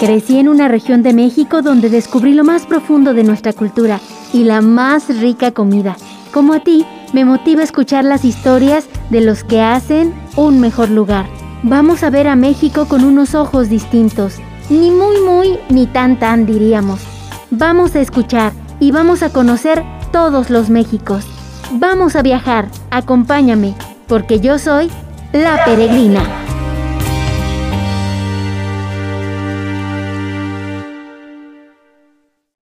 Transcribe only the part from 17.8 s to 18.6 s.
a escuchar